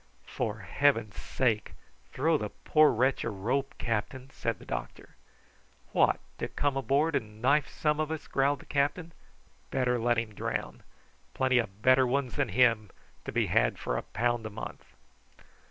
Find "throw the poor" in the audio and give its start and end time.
2.11-2.89